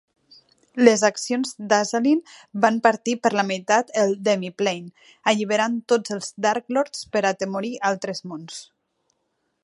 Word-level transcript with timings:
Les 0.85 1.01
accions 1.07 1.49
d'Azalin 1.73 2.21
van 2.63 2.79
partir 2.87 3.13
per 3.25 3.31
la 3.39 3.43
meitat 3.49 3.91
el 4.03 4.15
Demiplane, 4.29 4.89
alliberant 5.33 5.75
tots 5.93 6.15
els 6.17 6.31
Darklords 6.47 7.03
per 7.17 7.23
atemorir 7.33 7.73
altres 7.91 8.23
mons. 8.33 8.57